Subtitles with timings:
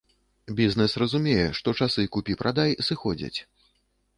[0.59, 3.37] Бізнэс разумее, што часы купі-прадай сыходзяць.